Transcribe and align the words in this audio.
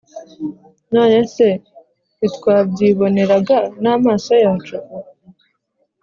None 0.93 1.17
se 1.33 1.47
ntitwabyiboneraga 2.17 3.57
n’amaso 3.83 4.31
yacu 4.43 4.77